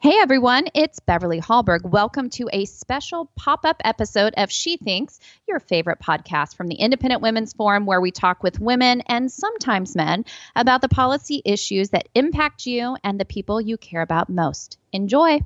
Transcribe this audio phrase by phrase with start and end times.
[0.00, 1.82] Hey everyone, it's Beverly Hallberg.
[1.82, 6.76] Welcome to a special pop up episode of She Thinks, your favorite podcast from the
[6.76, 10.24] Independent Women's Forum, where we talk with women and sometimes men
[10.54, 14.78] about the policy issues that impact you and the people you care about most.
[14.92, 15.40] Enjoy.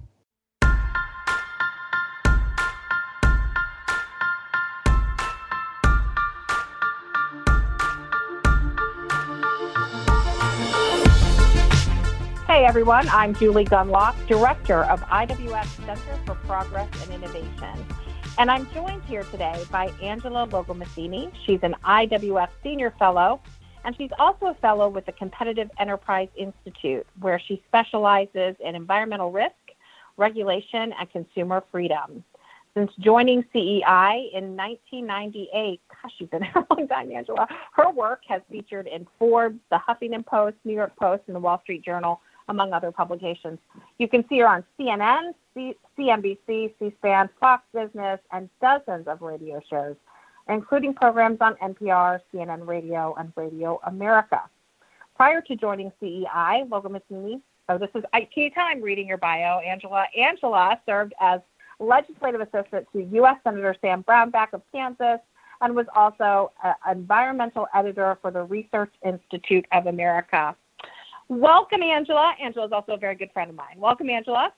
[12.52, 17.86] Hey everyone, I'm Julie Gunlock, Director of IWF Center for Progress and Innovation.
[18.36, 21.32] And I'm joined here today by Angela Logomasini.
[21.46, 23.40] She's an IWF Senior Fellow,
[23.86, 29.32] and she's also a fellow with the Competitive Enterprise Institute, where she specializes in environmental
[29.32, 29.54] risk,
[30.18, 32.22] regulation, and consumer freedom.
[32.74, 37.48] Since joining CEI in 1998, gosh, you've been there a long time, Angela.
[37.72, 41.58] Her work has featured in Forbes, the Huffington Post, New York Post, and the Wall
[41.62, 43.58] Street Journal, among other publications.
[43.98, 49.60] You can see her on CNN, C- CNBC, C-SPAN, Fox Business, and dozens of radio
[49.68, 49.96] shows,
[50.48, 54.42] including programs on NPR, CNN Radio, and Radio America.
[55.16, 60.06] Prior to joining CEI, Logomasini, oh, this is IT time reading your bio, Angela.
[60.16, 61.40] Angela served as
[61.78, 63.36] legislative assistant to U.S.
[63.44, 65.20] Senator Sam Brownback of Kansas
[65.60, 70.56] and was also an environmental editor for the Research Institute of America.
[71.32, 72.34] Welcome, Angela.
[72.42, 73.76] Angela is also a very good friend of mine.
[73.78, 74.52] Welcome, Angela.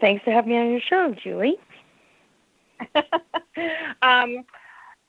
[0.00, 1.56] Thanks for having me on your show, Julie.
[4.02, 4.44] um,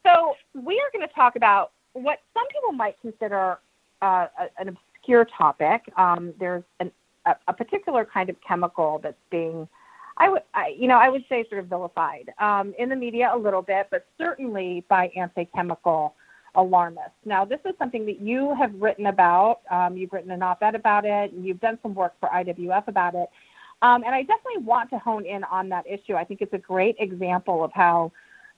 [0.03, 3.59] so, we are going to talk about what some people might consider
[4.01, 4.25] uh,
[4.57, 5.83] an obscure topic.
[5.97, 6.91] Um, there's an,
[7.27, 9.67] a, a, particular kind of chemical that's being,
[10.17, 10.41] I would,
[10.75, 13.87] you know, I would say sort of vilified um, in the media a little bit,
[13.91, 16.15] but certainly by anti-chemical
[16.55, 17.11] alarmist.
[17.25, 19.61] Now, this is something that you have written about.
[19.69, 22.87] Um, you've written an op ed about it, and you've done some work for IWF
[22.87, 23.29] about it.
[23.81, 26.13] Um, and I definitely want to hone in on that issue.
[26.13, 28.11] I think it's a great example of how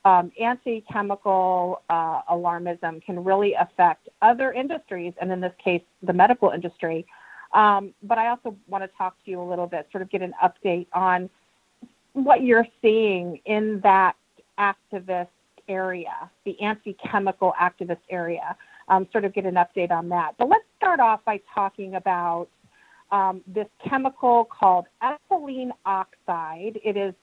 [0.05, 6.14] um, anti chemical uh, alarmism can really affect other industries, and in this case, the
[6.14, 7.05] medical industry.
[7.53, 10.21] Um, but I also want to talk to you a little bit, sort of get
[10.21, 11.30] an update on
[12.14, 14.15] what you're seeing in that
[14.59, 15.27] activist
[15.68, 18.56] area, the anti chemical activist area,
[18.88, 20.36] um, sort of get an update on that.
[20.38, 22.48] But let's start off by talking about
[23.12, 26.80] um, this chemical called ethylene oxide.
[26.84, 27.14] It is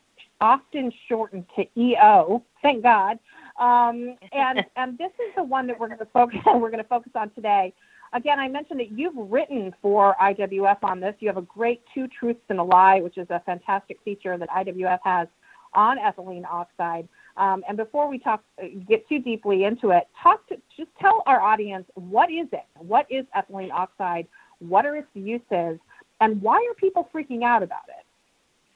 [0.41, 3.19] often shortened to EO, thank God.
[3.59, 6.89] Um, and, and this is the one that we're going to focus we're going to
[6.89, 7.75] focus on today.
[8.12, 11.15] Again, I mentioned that you've written for IWF on this.
[11.21, 14.49] You have a great Two Truths and a Lie, which is a fantastic feature that
[14.49, 15.28] IWF has
[15.75, 17.08] on ethylene oxide.
[17.36, 21.22] Um, and before we talk, uh, get too deeply into it, talk to just tell
[21.26, 22.64] our audience what is it?
[22.78, 24.26] What is ethylene oxide?
[24.59, 25.78] What are its uses?
[26.20, 28.04] And why are people freaking out about it?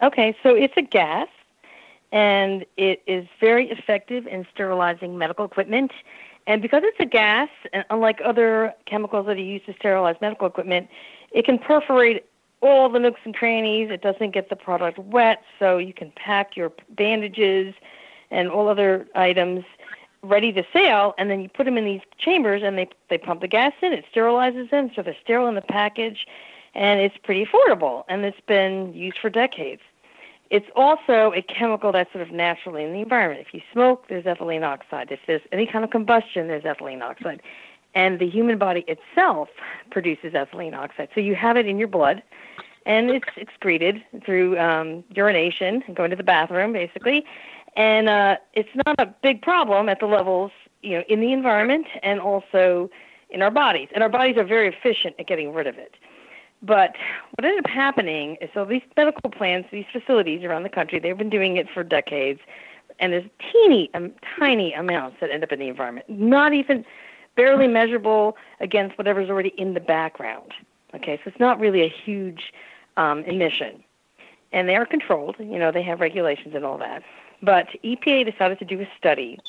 [0.05, 1.29] Okay, so it's a gas,
[2.11, 5.93] and it is very effective in sterilizing medical equipment.
[6.47, 7.49] And because it's a gas,
[7.91, 10.89] unlike other chemicals that are used to sterilize medical equipment,
[11.33, 12.25] it can perforate
[12.65, 13.91] all the nooks and crannies.
[13.91, 17.75] It doesn't get the product wet, so you can pack your bandages
[18.31, 19.65] and all other items
[20.23, 23.43] ready to sail, and then you put them in these chambers, and they they pump
[23.43, 23.93] the gas in.
[23.93, 26.27] It sterilizes them, so they're sterile in the package,
[26.75, 29.83] and it's pretty affordable, and it's been used for decades.
[30.51, 33.45] It's also a chemical that's sort of naturally in the environment.
[33.47, 35.11] If you smoke, there's ethylene oxide.
[35.11, 37.43] If there's any kind of combustion, there's ethylene oxide.
[37.95, 39.49] And the human body itself
[39.91, 41.09] produces ethylene oxide.
[41.15, 42.23] So you have it in your blood,
[42.87, 47.25] and it's excreted through um, urination going to the bathroom, basically
[47.77, 50.53] and uh, it's not a big problem at the levels
[50.83, 52.91] you know in the environment and also
[53.31, 53.89] in our bodies.
[53.93, 55.97] And our bodies are very efficient at getting rid of it.
[56.63, 56.95] But
[57.35, 61.19] what ended up happening is so these medical plants, these facilities around the country, they've
[61.19, 62.41] been doing it for decades,
[63.01, 66.85] and there's teeny, um, tiny amounts that end up in the environment, not even
[67.37, 70.53] barely measurable against whatever's already in the background.
[70.95, 72.53] Okay, so it's not really a huge
[72.97, 73.83] um, emission,
[74.53, 75.37] and they are controlled.
[75.39, 77.03] You know, they have regulations and all that.
[77.43, 79.41] But EPA decided to do a study,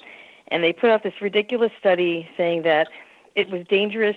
[0.48, 2.88] and they put out this ridiculous study saying that
[3.36, 4.16] it was dangerous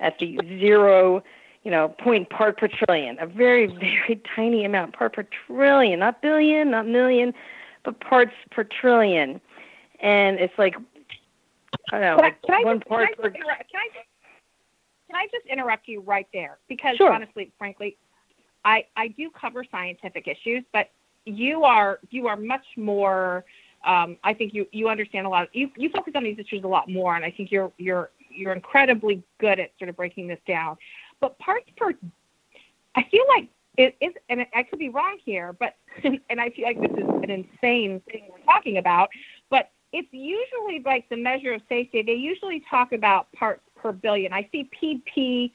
[0.00, 1.22] at the zero,
[1.62, 3.66] you know, point part per trillion, a very,
[4.06, 7.34] very tiny amount, part per trillion, not billion, not million,
[7.84, 9.40] but parts per trillion.
[10.00, 10.76] And it's like,
[11.92, 13.30] I know, can like I, can I just, can I, per.
[13.30, 14.08] can I, just,
[15.06, 16.58] can I just interrupt you right there?
[16.68, 17.12] Because sure.
[17.12, 17.96] honestly, frankly,
[18.64, 20.90] I, I do cover scientific issues, but
[21.24, 23.44] you are you are much more.
[23.86, 25.44] Um, I think you you understand a lot.
[25.44, 28.10] Of, you you focus on these issues a lot more, and I think you're you're
[28.30, 30.76] you're incredibly good at sort of breaking this down.
[31.20, 31.92] But parts per,
[32.94, 36.66] I feel like it is, and I could be wrong here, but and I feel
[36.66, 39.10] like this is an insane thing we're talking about,
[39.92, 42.02] it's usually like the measure of safety.
[42.02, 44.32] They usually talk about parts per billion.
[44.32, 45.52] I see PP,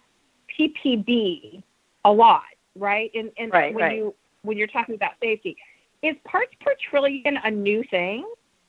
[0.59, 1.63] ppb
[2.03, 2.43] a lot,
[2.75, 3.11] right?
[3.13, 3.97] And and right, when right.
[3.97, 5.55] you when you're talking about safety,
[6.01, 8.25] is parts per trillion a new thing?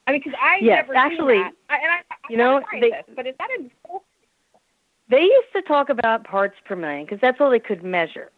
[0.06, 1.52] I mean, because I yes, never actually, that.
[1.68, 3.98] I, and I, you know, they, this, but is that a
[5.08, 8.30] they used to talk about parts per million because that's all they could measure.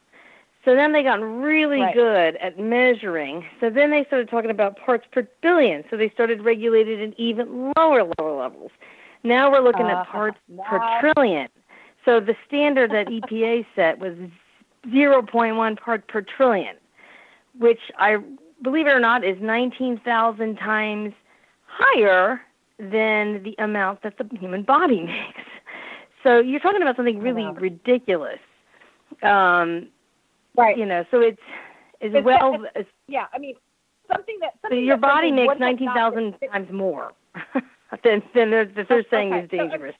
[0.65, 1.95] So then they got really right.
[1.95, 3.47] good at measuring.
[3.61, 5.85] So then they started talking about parts per billion.
[5.91, 8.71] So they started regulated at even lower, lower levels.
[9.25, 10.63] Now we're looking uh, at parts no.
[10.65, 11.49] per trillion.
[12.05, 14.15] So the standard that EPA set was
[14.89, 16.77] 0.1 part per trillion,
[17.59, 18.19] which I
[18.63, 21.13] believe it or not is 19,000 times
[21.67, 22.41] higher
[22.79, 25.41] than the amount that the human body makes.
[26.23, 27.55] So you're talking about something really wow.
[27.55, 28.41] ridiculous.
[29.23, 29.89] Um,
[30.59, 30.77] right.
[30.77, 31.41] You know, so it's
[32.03, 33.55] as It's well that- as Yeah, I mean,
[34.13, 37.13] something that so your that body makes would have nineteen not thousand been- times more
[38.05, 39.95] than than they're, that they're saying Okay, is so, uh, dangerous.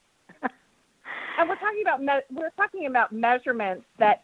[1.37, 4.23] and we're talking about me- we're talking about measurements that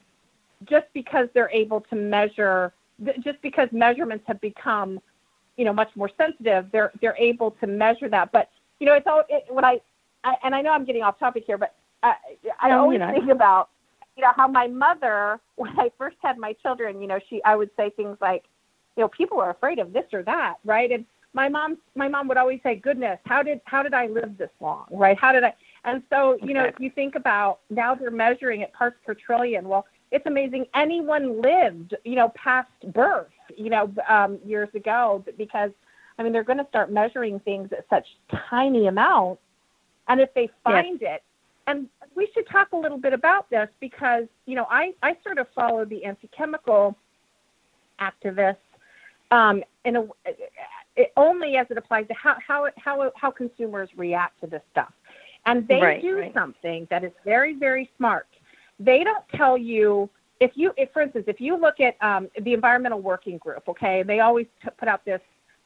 [0.69, 2.73] just because they're able to measure
[3.21, 4.99] just because measurements have become
[5.57, 8.49] you know much more sensitive they're they're able to measure that but
[8.79, 9.79] you know it's all it, when I,
[10.23, 12.15] I and I know I'm getting off topic here but I
[12.61, 13.69] I No, always think about
[14.15, 17.55] you know how my mother when I first had my children you know she I
[17.55, 18.45] would say things like
[18.95, 22.27] you know people are afraid of this or that right and my mom my mom
[22.29, 25.43] would always say goodness how did how did I live this long right how did
[25.43, 25.53] I
[25.85, 29.69] and so, you know, if you think about now they're measuring it parts per trillion.
[29.69, 35.71] Well, it's amazing anyone lived, you know, past birth, you know, um, years ago because,
[36.17, 38.07] I mean, they're going to start measuring things at such
[38.49, 39.41] tiny amounts.
[40.07, 41.23] And if they find it,
[41.67, 45.37] and we should talk a little bit about this because, you know, I, I sort
[45.37, 46.95] of follow the anti-chemical
[47.99, 48.57] activists
[49.31, 50.07] um, in a,
[50.95, 54.93] it, only as it applies to how, how, how, how consumers react to this stuff.
[55.45, 56.33] And they Right, do right.
[56.33, 58.27] something that is very, very smart.
[58.79, 60.09] They don't tell you
[60.39, 64.03] if you, if, for instance, if you look at um, the Environmental Working Group, okay,
[64.03, 65.21] they always t- put out this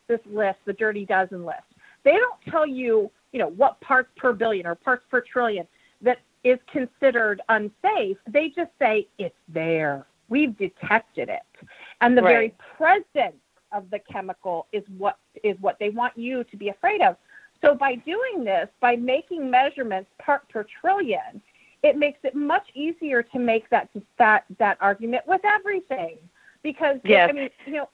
[0.07, 1.63] this list, the Dirty Dozen list.
[2.04, 5.68] They don't tell you, you know, what parts per billion or parts per trillion
[6.01, 8.18] that is considered unsafe.
[8.28, 10.06] They just say it's there.
[10.30, 11.68] We've detected it,
[12.01, 13.36] and the very presence
[13.72, 17.18] of the chemical is what is what they want you to be afraid of.
[17.62, 21.42] So by doing this, by making measurements part per trillion,
[21.84, 26.18] it makes it much easier to make that that that argument with everything.
[26.63, 27.30] Because Yes.
[27.30, 27.90] I mean, you know,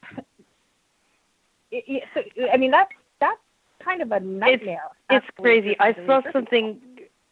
[1.72, 3.40] it, it, so, I mean that's that's
[3.80, 4.90] kind of a nightmare.
[5.10, 5.76] It's actually, crazy.
[5.80, 6.82] I saw something.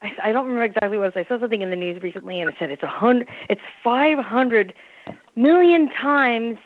[0.04, 1.26] I, I don't remember exactly what it was.
[1.26, 3.28] I saw something in the news recently, and it said it's a hundred.
[3.50, 4.74] It's five hundred
[5.36, 6.58] million times,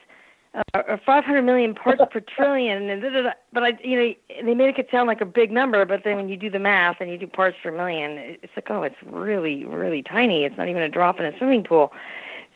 [0.54, 2.90] uh, or five hundred million parts per trillion.
[2.90, 3.30] And da, da, da.
[3.54, 4.14] but I, you know,
[4.44, 5.86] they made it sound like a big number.
[5.86, 8.70] But then when you do the math and you do parts per million, it's like,
[8.70, 10.44] oh, it's really, really tiny.
[10.44, 11.94] It's not even a drop in a swimming pool.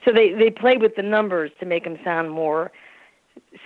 [0.03, 2.71] So they they play with the numbers to make them sound more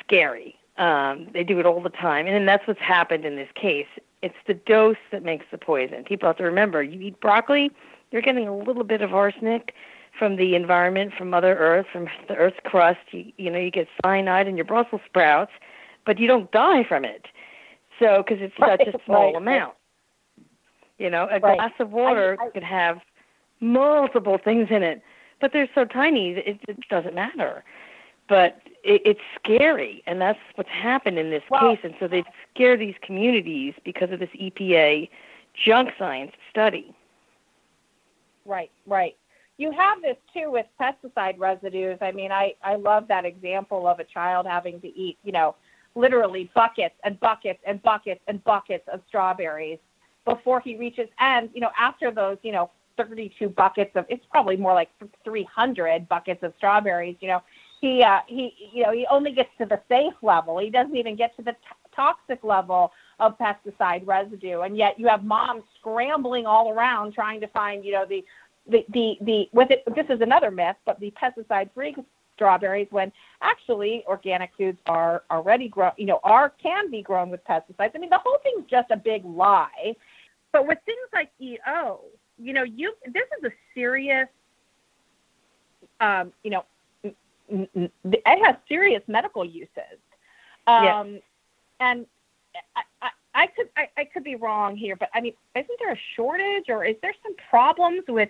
[0.04, 0.56] scary.
[0.78, 3.88] Um, they do it all the time, and then that's what's happened in this case.
[4.26, 6.04] It's the dose that makes the poison.
[6.04, 7.70] People have to remember: you eat broccoli,
[8.12, 9.74] you're getting a little bit of arsenic
[10.18, 13.02] from the environment, from Mother Earth, from the Earth's crust.
[13.12, 15.52] You, you know, you get cyanide in your Brussels sprouts,
[16.08, 17.28] but you don't die from it.
[18.00, 19.36] So, because it's such a small right.
[19.36, 19.76] amount.
[20.98, 21.58] You know, a Right.
[21.58, 23.02] glass of water I- could have
[23.60, 25.02] multiple things in it,
[25.40, 27.64] but they're so tiny it, it doesn't matter.
[28.28, 31.84] But it, it's scary, and that's what's happened in this Well- case.
[31.84, 32.24] And so they
[32.54, 35.10] scare these communities because of this EPA
[35.54, 36.94] junk science study.
[38.46, 39.16] Right, right.
[39.58, 41.98] You have this too with pesticide residues.
[42.02, 45.56] I mean, I, I love that example of a child having to eat, you know,
[45.96, 49.80] literally buckets and buckets and buckets and buckets of strawberries
[50.26, 54.58] before he reaches, and, you know, after those, you know, 32 buckets of, it's probably
[54.58, 54.90] more like
[55.24, 57.42] 300 buckets of strawberries, you know,
[57.86, 60.58] he, uh, he, you know, he only gets to the safe level.
[60.58, 61.58] He doesn't even get to the t-
[61.96, 64.62] toxic level of pesticide residue.
[64.62, 68.26] And yet you have moms scrambling all around trying to find, you know, the,
[68.68, 71.96] the, the, the with it, this is another myth, but the pesticide free
[72.34, 73.12] strawberries when
[73.44, 77.92] actually organic foods are already grown, you know, are, can be grown with pesticides.
[77.94, 79.96] I mean, the whole thing's just a big lie.
[80.52, 82.00] But with things like EO,
[82.40, 84.28] you know, you, this is a serious,
[86.02, 86.66] um, you know,
[87.50, 90.00] it has serious medical uses.
[90.68, 91.22] Um, Yes.
[91.80, 92.06] and
[92.76, 95.94] I, I, I could I, I could be wrong here, but I mean, isn't there
[95.94, 98.30] a shortage or is there some problems with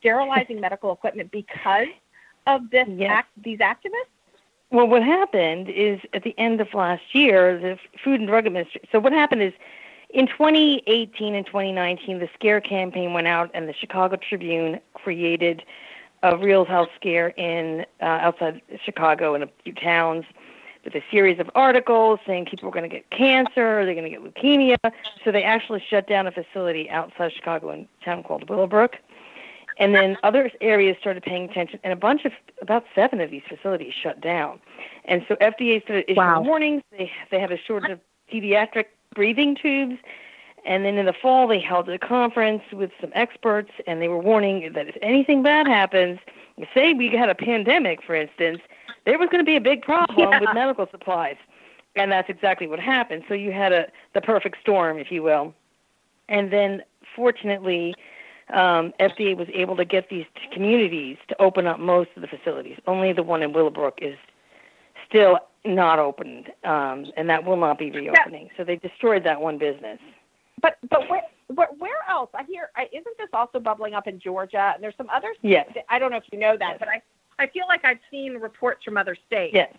[0.00, 1.88] sterilizing medical equipment because
[2.46, 3.10] of this Yes.
[3.10, 4.10] act, these activists?
[4.70, 8.88] Well, what happened is at the end of last year, the Food and Drug Administration.
[8.90, 9.52] So what happened is,
[10.10, 15.62] in 2018 and 2019, the scare campaign went out, and the Chicago Tribune created
[16.24, 20.24] a real health scare in uh, outside Chicago in a few towns,
[20.84, 24.10] with a series of articles saying people were going to get cancer, or they're going
[24.10, 24.76] to get leukemia.
[25.24, 28.96] So they actually shut down a facility outside Chicago in a town called Willowbrook.
[29.78, 33.42] And then other areas started paying attention, and a bunch of about seven of these
[33.48, 34.60] facilities shut down.
[35.06, 36.42] And so FDA started issuing Wow.
[36.42, 36.82] warnings.
[36.96, 38.00] They they had a shortage of
[38.32, 39.96] pediatric breathing tubes,
[40.64, 44.18] and then in the fall they held a conference with some experts, and they were
[44.18, 46.18] warning that if anything bad happens,
[46.72, 48.60] say we had a pandemic, for instance,
[49.04, 50.40] there was going to be a big problem Yeah.
[50.40, 51.36] with medical supplies,
[51.96, 53.24] and that's exactly what happened.
[53.28, 55.54] So you had a the perfect storm, if you will,
[56.28, 56.82] and then
[57.14, 57.94] fortunately
[58.52, 62.28] um, FDA was able to get these t- communities to open up most of the
[62.28, 62.78] facilities.
[62.86, 64.16] Only the one in Willowbrook is
[65.08, 68.50] still not opened, um, and that will not be reopening.
[68.56, 69.98] So they destroyed that one business.
[70.64, 72.30] But but where where, where else?
[72.32, 74.72] I hear I, isn't this also bubbling up in Georgia?
[74.74, 75.34] And there's some other.
[75.42, 75.68] Yes.
[75.90, 77.02] I don't know if you know that, but I
[77.38, 79.52] I feel like I've seen reports from other states.
[79.54, 79.74] Yes.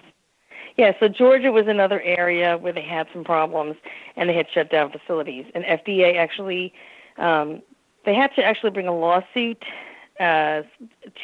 [0.78, 3.78] Yeah, so Georgia was another area where they had some problems
[4.16, 5.46] and they had shut down facilities.
[5.56, 6.74] And FDA actually,
[7.18, 7.62] um,
[8.06, 9.64] they had to actually bring a lawsuit
[10.20, 10.64] uh,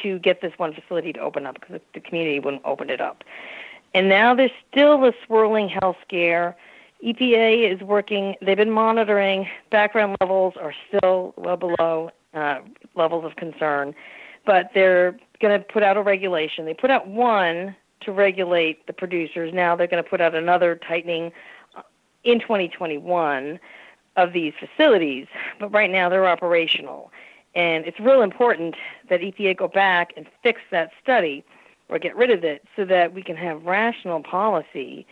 [0.02, 3.24] to get this one facility to open up because the community wouldn't open it up.
[3.94, 6.56] And now there's still a swirling health scare.
[7.04, 9.48] EPA is working, they've been monitoring.
[9.70, 12.60] Background levels are still well below uh,
[12.94, 13.94] levels of concern,
[14.46, 16.64] but they're going to put out a regulation.
[16.64, 19.52] They put out one to regulate the producers.
[19.52, 21.32] Now they're going to put out another tightening
[21.76, 21.82] uh,
[22.22, 23.58] in 2021
[24.16, 25.26] of these facilities,
[25.58, 27.10] but right now they're operational.
[27.54, 28.76] And it's real important
[29.08, 31.44] that EPA go back and fix that study
[31.88, 35.04] or get rid of it so that we can have rational policy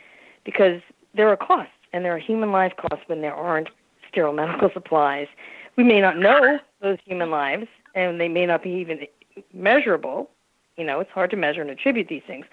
[0.45, 0.81] because
[1.15, 3.69] there are costs and there are human life costs when there aren't
[4.09, 5.29] sterile medical supplies.
[5.77, 9.07] We may not know those human lives and they may not be even
[9.53, 10.31] measurable.
[10.77, 12.47] You know, it's hard to measure and attribute these things.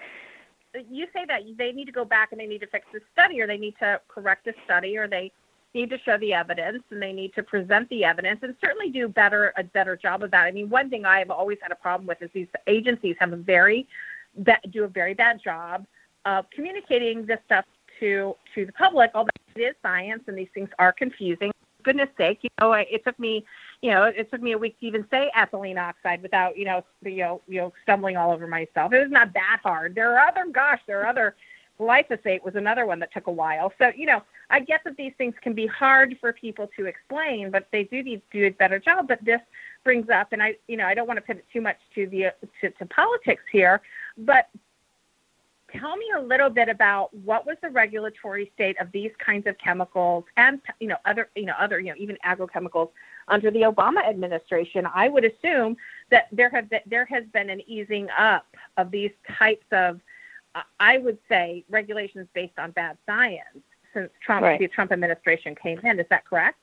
[0.90, 3.40] You say that they need to go back and they need to fix the study,
[3.40, 5.32] or they need to correct the study, or they
[5.74, 9.08] need to show the evidence and they need to present the evidence and certainly do
[9.08, 10.44] better a better job of that.
[10.44, 13.32] I mean, one thing I have always had a problem with is these agencies have
[13.32, 13.86] a very
[14.70, 15.86] do a very bad job
[16.24, 17.64] of communicating this stuff
[18.00, 19.10] to to the public.
[19.14, 21.50] Although it is science and these things are confusing.
[21.84, 23.44] Goodness sake, you know, it took me,
[23.82, 26.84] you know, it took me a week to even say ethylene oxide without, you know,
[27.02, 28.92] you know, you know, stumbling all over myself.
[28.92, 29.94] It was not that hard.
[29.94, 31.36] There are other, gosh, there are other.
[31.78, 33.72] Glyphosate was another one that took a while.
[33.78, 37.52] So, you know, I get that these things can be hard for people to explain,
[37.52, 39.06] but they do need to do a better job.
[39.06, 39.40] But this
[39.84, 42.34] brings up, and I, you know, I don't want to pivot too much to the
[42.60, 43.80] to, to politics here,
[44.18, 44.48] but
[45.70, 49.56] tell me a little bit about what was the regulatory state of these kinds of
[49.58, 52.90] chemicals and you know other you know other you know even agrochemicals
[53.28, 54.86] under the Obama administration.
[54.92, 55.76] I would assume
[56.10, 58.46] that there have been, there has been an easing up
[58.76, 60.00] of these types of
[60.54, 64.58] uh, I would say regulations based on bad science since Trump Right.
[64.58, 66.00] the Trump administration came in.
[66.00, 66.58] Is that correct?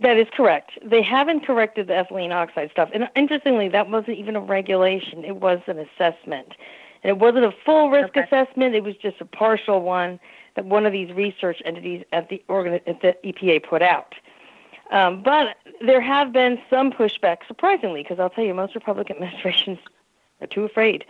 [0.00, 0.72] That is correct.
[0.84, 2.90] They haven't corrected the ethylene oxide stuff.
[2.92, 6.52] And interestingly, that wasn't even a regulation, it was an assessment.
[7.06, 8.22] And it wasn't a full risk Okay.
[8.22, 10.18] assessment, it was just a partial one
[10.56, 14.16] that one of these research entities at the, organ- at the EPA put out.
[14.90, 19.78] Um, but there have been some pushback, surprisingly, because I'll tell you, most Republican administrations
[20.40, 21.04] are too afraid.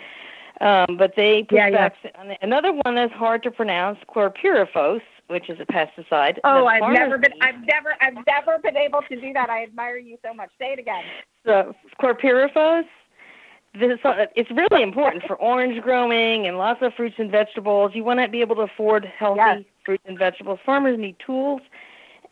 [0.60, 1.88] Um, but they pushed Yeah, yeah.
[1.88, 2.38] back on it.
[2.42, 6.38] Another one that's hard to pronounce, chlorpyrifos, which is a pesticide.
[6.44, 7.32] Oh, I've never been.
[7.40, 9.50] I've never I've never been able to do that.
[9.50, 10.50] I admire you so much.
[10.58, 11.02] Say it again.
[11.44, 12.84] So chlorpyrifos,
[13.78, 13.98] this,
[14.34, 17.92] it's really important for orange growing and lots of fruits and vegetables.
[17.94, 19.62] You want to be able to afford healthy Yes.
[19.84, 20.58] fruits and vegetables.
[20.64, 21.60] Farmers need tools.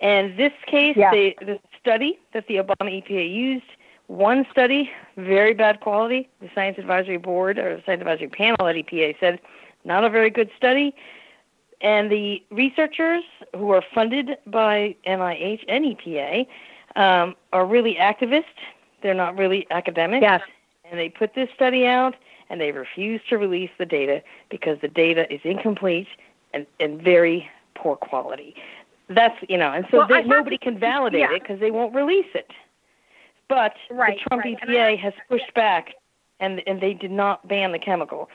[0.00, 1.10] And this case, Yeah.
[1.10, 3.64] they, the study that the Obama EPA used,
[4.06, 6.28] one study, very bad quality.
[6.40, 9.40] The Science Advisory Board or the Science Advisory Panel at EPA said,
[9.84, 10.94] not a very good study.
[11.80, 13.22] And the researchers
[13.54, 16.46] who are funded by NIH and EPA
[16.96, 18.44] um, are really activists.
[19.02, 20.22] They're not really academics.
[20.22, 20.42] Yes.
[20.90, 22.14] And they put this study out
[22.50, 26.08] and they refuse to release the data because the data is incomplete
[26.52, 28.54] and, and very poor quality.
[29.08, 31.34] That's, you know, and so Well, they, nobody to- can validate yeah.
[31.34, 32.50] it because they won't release it.
[33.48, 34.58] But Right, the Trump right.
[34.60, 35.94] EPA I- has pushed back
[36.40, 38.28] and, and they did not ban the chemical.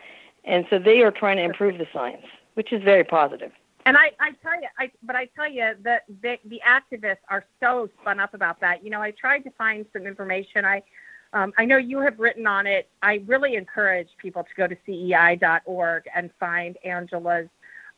[0.46, 2.26] And so they are trying to improve the science,
[2.56, 3.52] which is very positive.
[3.86, 7.46] And I, I tell you, I, but I tell you that the, the activists are
[7.60, 8.84] so spun up about that.
[8.84, 10.66] You know, I tried to find some information.
[10.66, 10.84] I,
[11.34, 12.90] um, I know you have written on it.
[13.02, 17.48] I really encourage people to go to CEI.org and find Angela's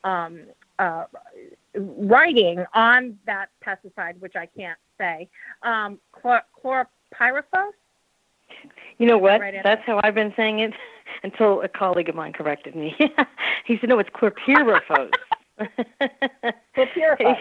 [0.04, 0.42] um,
[0.80, 1.06] uh,
[1.76, 5.30] writing on that pesticide, which I can't say,
[5.64, 7.72] um, chlor- chlorpyrifos.
[8.98, 9.40] You know what?
[9.40, 10.74] Right That's how I've been saying it
[11.24, 12.96] until a colleague of mine corrected me.
[13.66, 15.12] he said, "No, it's chlorpyrifos."
[16.76, 17.38] chlorpyrifos.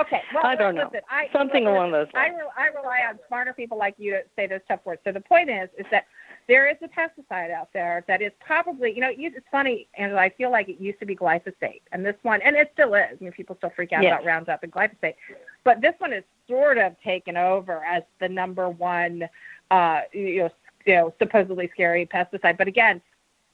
[0.00, 0.22] Okay.
[0.34, 0.84] Well, I don't know.
[0.84, 2.34] Listen, I, Something listen, along those lines.
[2.34, 5.00] I, re- I rely on smarter people like you to say those tough words.
[5.04, 6.06] So the point is, is that
[6.48, 10.20] there is a pesticide out there that is probably, you know, it's funny, Angela.
[10.20, 13.16] I feel like it used to be glyphosate, and this one, and it still is.
[13.20, 14.12] I mean, people still freak out yes.
[14.12, 15.14] about Roundup and glyphosate,
[15.62, 19.28] but this one is sort of taken over as the number one,
[19.70, 20.50] uh, you know,
[20.84, 22.58] you know, supposedly scary pesticide.
[22.58, 23.00] But again,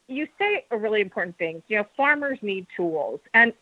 [0.07, 1.63] you say a really important thing.
[1.69, 3.53] You know, farmers need tools, and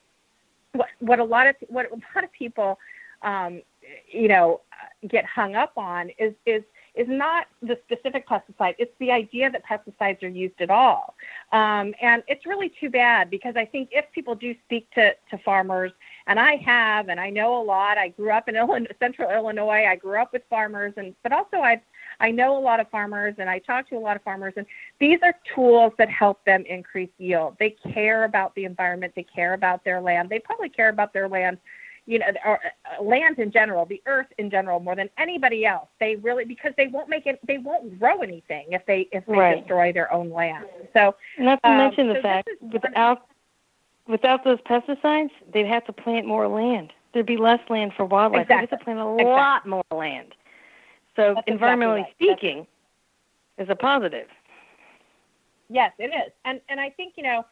[0.76, 2.78] what what a lot of what a lot of people,
[3.23, 3.62] um,
[4.09, 4.61] you know,
[5.09, 6.62] get hung up on is is
[6.97, 8.75] is not the specific pesticide.
[8.78, 11.14] It's the idea that pesticides are used at all.
[11.52, 15.38] Um, and it's really too bad because I think if people do speak to, to
[15.45, 15.92] farmers,
[16.26, 19.85] and I have, and I know a lot, I grew up in Illinois, central Illinois,
[19.87, 21.83] I grew up with farmers, and but also I
[22.20, 24.66] I know a lot of farmers and I talk to a lot of farmers, and
[24.99, 27.56] these are tools that help them increase yield.
[27.58, 31.28] They care about the environment, they care about their land, they probably care about their
[31.28, 31.58] land
[32.06, 35.88] you know, or uh, land in general, the earth in general, more than anybody else.
[35.99, 39.32] They really because they won't make it, they won't grow anything if they if they
[39.32, 39.58] right.
[39.58, 40.66] destroy their own land.
[40.92, 43.26] So, not to um, mention the so fact without
[44.06, 46.92] without those pesticides, they'd have to plant more land.
[47.12, 48.42] There'd be less land for wildlife.
[48.42, 48.66] Exactly.
[48.66, 49.32] They'd have to plant a exactly.
[49.32, 50.35] lot more land.
[51.16, 52.38] So, That's environmentally exactly right.
[52.38, 52.66] speaking,
[53.58, 54.28] is a positive.
[55.68, 57.44] Yes, it is, and and I think you know,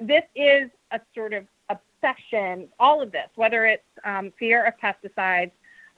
[0.00, 5.50] this is a sort of obsession, all of this, whether it's um, fear of pesticides,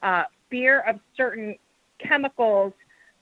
[0.03, 1.55] uh, fear of certain
[1.99, 2.73] chemicals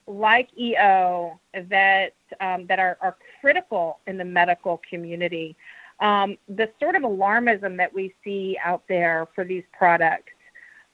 [0.08, 1.40] like EO
[1.70, 5.56] that um, that are, are critical in the medical community.
[6.00, 10.32] Um, the sort of alarmism that we see out there for these products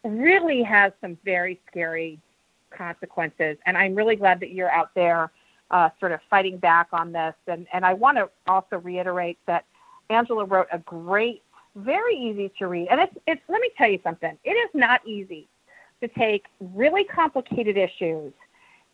[0.04, 2.20] really has some very scary
[2.76, 3.58] consequences.
[3.66, 5.32] And I'm really glad that you're out there
[5.72, 7.34] uh, sort of fighting back on this.
[7.48, 9.66] And, and I want to also reiterate that
[10.10, 11.42] Angela wrote a great
[11.76, 12.88] very easy to read.
[12.90, 14.38] And it's, it's, let me tell you something.
[14.44, 15.48] It is not easy
[16.02, 18.34] to take really complicated issues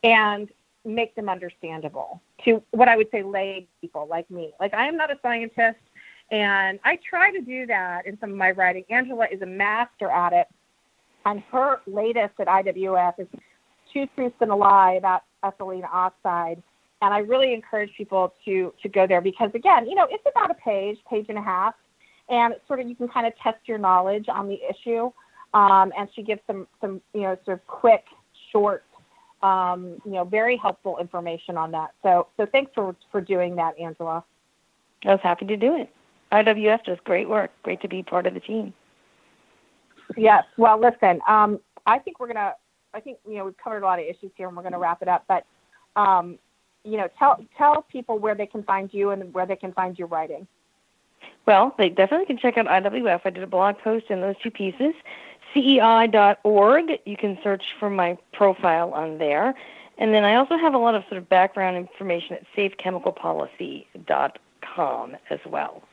[0.04, 0.50] and
[0.84, 4.52] make them understandable to what I would say lay people like me.
[4.60, 5.78] Like I am not a scientist
[6.32, 8.84] and I try to do that in some of my writing.
[8.90, 10.48] Angela is a master at it.
[11.26, 13.28] And her latest at IWF is
[13.94, 16.62] Two Truths and a Lie about ethylene oxide.
[17.04, 20.52] And I really encourage people to to go there because again, you know, it's about
[20.52, 21.74] a page, page and a half
[22.32, 25.12] and sort of you can kind of test your knowledge on the issue.
[25.54, 28.06] Um, and she gives some some you know sort of quick,
[28.52, 28.86] short,
[29.44, 31.92] um, you know, very helpful information on that.
[32.02, 34.24] So so thanks for for doing that, Angela.
[35.06, 35.90] I was happy to do it.
[36.32, 37.52] IWF does great work.
[37.64, 38.74] Great to be part of the team.
[40.16, 40.46] Yes.
[40.58, 41.20] Well, listen.
[41.28, 42.54] Um, I think we're gonna.
[42.94, 45.02] I think you know we've covered a lot of issues here, and we're gonna wrap
[45.02, 45.26] it up.
[45.28, 45.46] But
[45.96, 46.38] um,
[46.84, 49.98] you know, tell tell people where they can find you and where they can find
[49.98, 50.48] your writing.
[51.46, 53.22] Well, they definitely can check out IWF.
[53.26, 54.94] I did a blog post in those two pieces.
[55.54, 59.54] CEI.org, you can search for my profile on there.
[59.98, 65.40] And then I also have a lot of sort of background information at safechemicalpolicy.com as
[65.46, 65.84] well.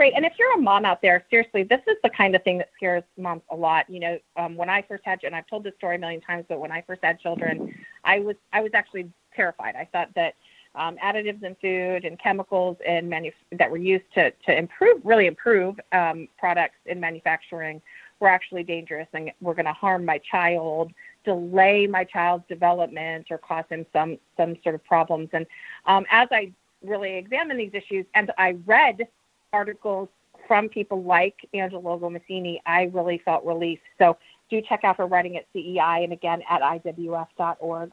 [0.00, 0.14] Great.
[0.16, 2.70] And if you're a mom out there, seriously, this is the kind of thing that
[2.74, 3.84] scares moms a lot.
[3.90, 6.46] You know, um, when I first had, and I've told this story a million times,
[6.48, 9.74] but when I first had children, I was I was actually terrified.
[9.76, 10.36] I thought that
[10.74, 15.26] um, additives in food and chemicals in manu- that were used to, to improve, really
[15.26, 17.82] improve um, products in manufacturing
[18.20, 20.94] were actually dangerous and were going to harm my child,
[21.26, 25.28] delay my child's development, or cause him some some sort of problems.
[25.34, 25.44] And
[25.84, 29.06] um, as I really examined these issues and I read
[29.52, 30.08] articles
[30.46, 33.78] from people like Angela Gomesini, I really felt relief.
[33.98, 34.16] So
[34.50, 37.92] do check out her writing at CEI and again at IWF.org.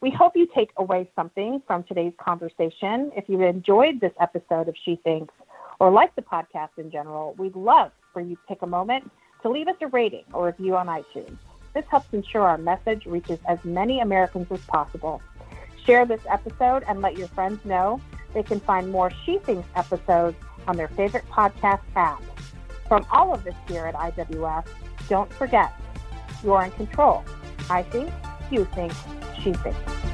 [0.00, 3.12] We hope you take away something from today's conversation.
[3.16, 5.34] If you enjoyed this episode of She Thinks
[5.78, 9.10] or like the podcast in general, we'd love for you to take a moment
[9.42, 11.36] to leave us a rating or review on iTunes.
[11.74, 15.22] This helps ensure our message reaches as many Americans as possible.
[15.84, 18.00] Share this episode and let your friends know
[18.34, 20.36] they can find more She Thinks episodes
[20.66, 22.22] on their favorite podcast app.
[22.88, 24.66] From all of us here at IWF,
[25.08, 25.72] don't forget,
[26.44, 27.24] you're in control.
[27.70, 28.12] I think,
[28.50, 28.92] you think,
[29.42, 30.11] she thinks.